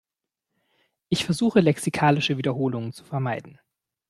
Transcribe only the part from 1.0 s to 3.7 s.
Ich versuche, lexikalische Wiederholungen zu vermeiden.